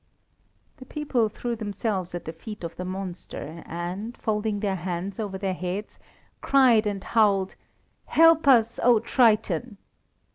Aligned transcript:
The 0.77 0.85
people 0.87 1.29
threw 1.29 1.55
themselves 1.55 2.15
at 2.15 2.25
the 2.25 2.33
feet 2.33 2.63
of 2.63 2.75
the 2.75 2.83
monster, 2.85 3.61
and, 3.67 4.17
folding 4.17 4.59
their 4.59 4.77
hands 4.77 5.19
over 5.19 5.37
their 5.37 5.53
heads, 5.53 5.99
cried 6.41 6.87
and 6.87 7.03
howled: 7.03 7.53
"Help 8.05 8.47
us, 8.47 8.79
O 8.81 8.99
Triton!" 8.99 9.77